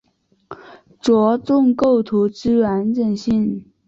[0.99, 3.71] 着重构图之完整性